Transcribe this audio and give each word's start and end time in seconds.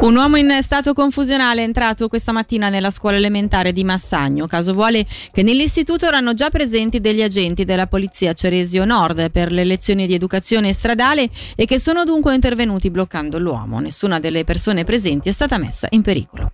Un 0.00 0.16
uomo 0.16 0.38
in 0.38 0.58
stato 0.62 0.94
confusionale 0.94 1.60
è 1.60 1.64
entrato 1.64 2.08
questa 2.08 2.32
mattina 2.32 2.70
nella 2.70 2.90
scuola 2.90 3.16
elementare 3.16 3.70
di 3.70 3.84
Massagno. 3.84 4.46
Caso 4.46 4.72
vuole 4.72 5.04
che 5.30 5.42
nell'istituto 5.42 6.06
erano 6.06 6.32
già 6.32 6.48
presenti 6.48 7.00
degli 7.00 7.22
agenti 7.22 7.66
della 7.66 7.86
polizia 7.86 8.32
Ceresio 8.32 8.86
Nord 8.86 9.30
per 9.30 9.52
le 9.52 9.64
lezioni 9.64 10.06
di 10.06 10.14
educazione 10.14 10.72
stradale 10.72 11.28
e 11.54 11.66
che 11.66 11.78
sono 11.78 12.04
dunque 12.04 12.34
intervenuti 12.34 12.90
bloccando 12.90 13.38
l'uomo. 13.38 13.78
Nessuna 13.78 14.18
delle 14.18 14.44
persone 14.44 14.84
presenti 14.84 15.28
è 15.28 15.32
stata 15.32 15.58
messa 15.58 15.86
in 15.90 16.00
pericolo. 16.00 16.50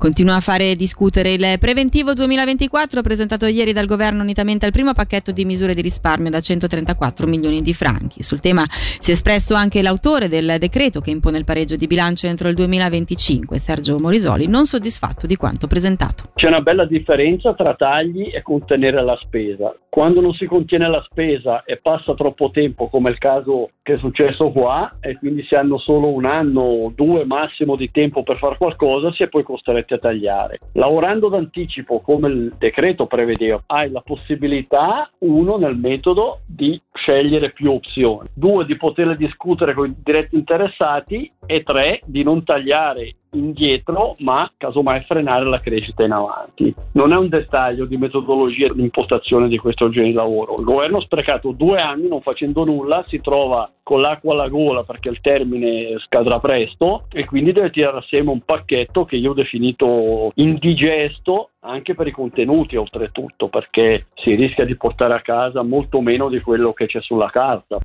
Continua 0.00 0.36
a 0.36 0.40
fare 0.40 0.76
discutere 0.76 1.34
il 1.34 1.58
preventivo 1.58 2.14
2024 2.14 3.02
presentato 3.02 3.44
ieri 3.44 3.74
dal 3.74 3.84
governo 3.84 4.22
unitamente 4.22 4.64
al 4.64 4.72
primo 4.72 4.94
pacchetto 4.94 5.30
di 5.30 5.44
misure 5.44 5.74
di 5.74 5.82
risparmio 5.82 6.30
da 6.30 6.40
134 6.40 7.26
milioni 7.26 7.60
di 7.60 7.74
franchi. 7.74 8.22
Sul 8.22 8.40
tema 8.40 8.64
si 8.70 9.10
è 9.10 9.12
espresso 9.12 9.52
anche 9.52 9.82
l'autore 9.82 10.28
del 10.28 10.56
decreto 10.58 11.02
che 11.02 11.10
impone 11.10 11.36
il 11.36 11.44
pareggio 11.44 11.76
di 11.76 11.86
bilancio 11.86 12.26
entro 12.28 12.48
il 12.48 12.54
2025, 12.54 13.58
Sergio 13.58 13.98
Morisoli, 13.98 14.46
non 14.46 14.64
soddisfatto 14.64 15.26
di 15.26 15.36
quanto 15.36 15.66
presentato. 15.66 16.30
C'è 16.34 16.46
una 16.46 16.62
bella 16.62 16.86
differenza 16.86 17.52
tra 17.52 17.74
tagli 17.74 18.30
e 18.32 18.40
contenere 18.40 19.04
la 19.04 19.18
spesa. 19.20 19.76
Quando 19.90 20.22
non 20.22 20.32
si 20.32 20.46
contiene 20.46 20.88
la 20.88 21.04
spesa 21.10 21.64
e 21.64 21.76
passa 21.76 22.14
troppo 22.14 22.50
tempo, 22.50 22.88
come 22.88 23.10
il 23.10 23.18
caso 23.18 23.72
che 23.82 23.94
è 23.94 23.96
successo 23.98 24.50
qua, 24.50 24.96
e 25.00 25.18
quindi 25.18 25.44
si 25.44 25.56
hanno 25.56 25.78
solo 25.78 26.08
un 26.08 26.24
anno 26.24 26.60
o 26.62 26.92
due 26.94 27.26
massimo 27.26 27.76
di 27.76 27.90
tempo 27.90 28.22
per 28.22 28.38
fare 28.38 28.56
qualcosa, 28.56 29.12
si 29.12 29.24
è 29.24 29.28
poi 29.28 29.42
costretti 29.42 29.89
a 29.94 29.98
tagliare. 29.98 30.58
Lavorando 30.72 31.28
d'anticipo, 31.28 32.00
come 32.00 32.28
il 32.28 32.54
decreto 32.58 33.06
prevedeva, 33.06 33.62
hai 33.66 33.90
la 33.90 34.00
possibilità, 34.00 35.10
uno, 35.18 35.56
nel 35.56 35.76
metodo 35.76 36.40
di 36.46 36.80
scegliere 36.92 37.50
più 37.50 37.72
opzioni, 37.72 38.28
due, 38.32 38.64
di 38.64 38.76
poterle 38.76 39.16
discutere 39.16 39.74
con 39.74 39.90
i 39.90 39.96
diretti 40.02 40.36
interessati 40.36 41.30
e 41.46 41.62
tre, 41.62 42.00
di 42.04 42.22
non 42.22 42.44
tagliare 42.44 43.14
indietro, 43.32 44.16
ma 44.18 44.50
casomai 44.56 45.02
frenare 45.02 45.44
la 45.44 45.60
crescita 45.60 46.04
in 46.04 46.12
avanti. 46.12 46.74
Non 46.92 47.12
è 47.12 47.16
un 47.16 47.28
dettaglio 47.28 47.84
di 47.84 47.96
metodologia 47.96 48.66
di 48.72 48.82
impostazione 48.82 49.48
di 49.48 49.58
questo 49.58 49.88
genere 49.88 50.10
di 50.10 50.16
lavoro. 50.16 50.56
Il 50.58 50.64
governo 50.64 50.98
ha 50.98 51.02
sprecato 51.02 51.52
due 51.52 51.80
anni 51.80 52.08
non 52.08 52.22
facendo 52.22 52.64
nulla, 52.64 53.04
si 53.08 53.20
trova 53.20 53.70
con 53.82 54.00
l'acqua 54.00 54.34
alla 54.34 54.48
gola 54.48 54.84
perché 54.84 55.08
il 55.08 55.20
termine 55.20 55.98
scadrà 56.04 56.38
presto 56.38 57.06
e 57.12 57.24
quindi 57.24 57.52
deve 57.52 57.70
tirare 57.70 57.98
assieme 57.98 58.30
un 58.30 58.40
pacchetto 58.40 59.04
che 59.04 59.16
io 59.16 59.32
ho 59.32 59.34
definito 59.34 60.30
indigesto 60.34 61.50
anche 61.60 61.94
per 61.94 62.06
i 62.06 62.12
contenuti 62.12 62.76
oltretutto 62.76 63.48
perché 63.48 64.06
si 64.14 64.34
rischia 64.34 64.64
di 64.64 64.76
portare 64.76 65.14
a 65.14 65.20
casa 65.20 65.62
molto 65.62 66.00
meno 66.00 66.28
di 66.28 66.40
quello 66.40 66.72
che 66.72 66.86
c'è 66.86 67.00
sulla 67.00 67.30
carta. 67.30 67.78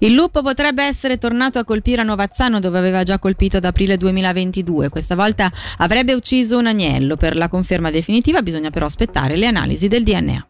Il 0.00 0.12
lupo 0.12 0.42
potrebbe 0.42 0.84
essere 0.84 1.18
tornato 1.18 1.58
a 1.58 1.64
colpire 1.64 2.02
a 2.02 2.04
Novazzano 2.04 2.60
dove 2.60 2.78
aveva 2.78 3.02
già 3.02 3.18
colpito 3.18 3.56
ad 3.56 3.64
aprile 3.64 3.96
2022. 3.96 4.90
Questa 4.90 5.16
volta 5.16 5.50
avrebbe 5.78 6.14
ucciso 6.14 6.56
un 6.56 6.68
agnello. 6.68 7.16
Per 7.16 7.36
la 7.36 7.48
conferma 7.48 7.90
definitiva 7.90 8.40
bisogna 8.42 8.70
però 8.70 8.86
aspettare 8.86 9.36
le 9.36 9.46
analisi 9.46 9.88
del 9.88 10.04
DNA. 10.04 10.47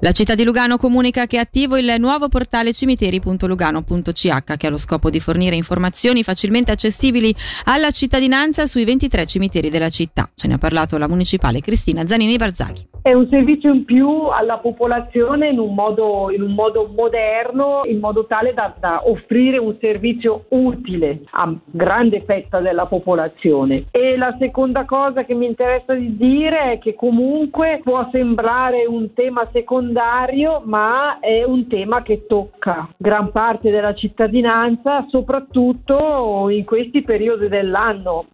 La 0.00 0.12
città 0.12 0.36
di 0.36 0.44
Lugano 0.44 0.76
comunica 0.76 1.26
che 1.26 1.38
è 1.38 1.40
attivo 1.40 1.76
il 1.76 1.92
nuovo 1.98 2.28
portale 2.28 2.72
cimiteri.lugano.ch 2.72 4.56
che 4.56 4.66
ha 4.68 4.70
lo 4.70 4.78
scopo 4.78 5.10
di 5.10 5.18
fornire 5.18 5.56
informazioni 5.56 6.22
facilmente 6.22 6.70
accessibili 6.70 7.34
alla 7.64 7.90
cittadinanza 7.90 8.66
sui 8.66 8.84
23 8.84 9.26
cimiteri 9.26 9.70
della 9.70 9.88
città. 9.88 10.30
Ce 10.36 10.46
ne 10.46 10.54
ha 10.54 10.58
parlato 10.58 10.98
la 10.98 11.08
municipale 11.08 11.60
Cristina 11.60 12.06
Zanini 12.06 12.36
Barzaghi. 12.36 12.86
È 13.02 13.12
un 13.12 13.26
servizio 13.28 13.72
in 13.72 13.84
più 13.84 14.26
alla 14.26 14.58
popolazione 14.58 15.48
in 15.48 15.58
un 15.58 15.74
modo, 15.74 16.30
in 16.30 16.42
un 16.42 16.52
modo 16.52 16.92
moderno, 16.94 17.80
in 17.88 17.98
modo 17.98 18.26
tale 18.26 18.52
da, 18.52 18.74
da, 18.78 19.08
offrire 19.08 19.56
un 19.56 19.76
servizio 19.80 20.44
utile 20.50 21.22
a 21.30 21.52
grande 21.64 22.22
fetta 22.24 22.60
della 22.60 22.86
popolazione. 22.86 23.86
E 23.90 24.16
la 24.16 24.36
seconda 24.38 24.84
cosa 24.84 25.24
che 25.24 25.34
mi 25.34 25.46
interessa 25.46 25.94
di 25.94 26.16
dire 26.16 26.72
è 26.72 26.78
che 26.78 26.94
comunque 26.94 27.80
può 27.82 28.06
sembrare 28.12 28.84
un 28.86 29.12
tema 29.14 29.48
secondario, 29.88 30.62
ma 30.64 31.18
è 31.20 31.42
un 31.44 31.66
tema 31.66 32.02
che 32.02 32.26
tocca 32.26 32.88
gran 32.96 33.32
parte 33.32 33.70
della 33.70 33.94
cittadinanza, 33.94 35.06
soprattutto 35.08 36.48
in 36.50 36.64
questi 36.64 37.02
periodi 37.02 37.48
dell'anno. 37.48 38.26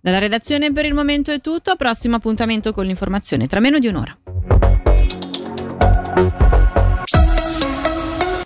Dalla 0.00 0.18
redazione 0.18 0.72
per 0.72 0.84
il 0.86 0.94
momento 0.94 1.30
è 1.30 1.40
tutto, 1.40 1.76
prossimo 1.76 2.16
appuntamento 2.16 2.72
con 2.72 2.84
l'informazione 2.86 3.46
tra 3.46 3.60
meno 3.60 3.78
di 3.78 3.86
un'ora. 3.86 4.16